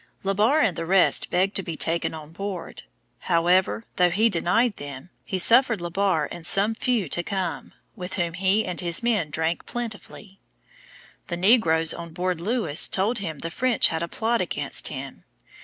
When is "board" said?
2.31-2.81, 12.13-12.41